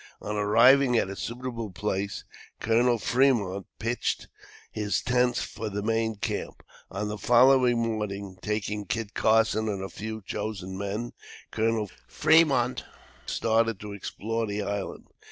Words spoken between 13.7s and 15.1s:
to explore the island.